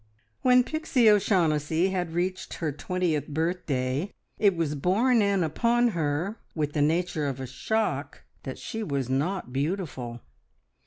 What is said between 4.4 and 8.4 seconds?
was borne in upon her with the nature of a shock